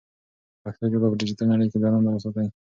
[0.63, 2.47] پښتو ژبه په ډیجیټل نړۍ کې ځلانده وساتئ.